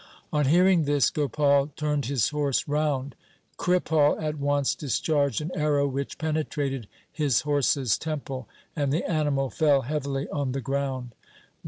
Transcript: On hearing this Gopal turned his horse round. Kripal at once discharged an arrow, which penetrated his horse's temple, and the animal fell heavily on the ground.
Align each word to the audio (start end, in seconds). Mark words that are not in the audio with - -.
On 0.33 0.45
hearing 0.47 0.85
this 0.85 1.11
Gopal 1.11 1.67
turned 1.75 2.05
his 2.07 2.29
horse 2.29 2.67
round. 2.67 3.13
Kripal 3.57 4.19
at 4.19 4.39
once 4.39 4.73
discharged 4.73 5.41
an 5.41 5.51
arrow, 5.53 5.87
which 5.87 6.17
penetrated 6.17 6.87
his 7.11 7.41
horse's 7.41 7.99
temple, 7.99 8.49
and 8.75 8.91
the 8.91 9.07
animal 9.07 9.51
fell 9.51 9.83
heavily 9.83 10.27
on 10.29 10.53
the 10.53 10.59
ground. 10.61 11.13